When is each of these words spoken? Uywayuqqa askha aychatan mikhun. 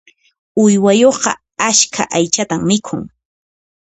Uywayuqqa 0.63 1.31
askha 1.69 2.03
aychatan 2.17 2.61
mikhun. 2.69 3.01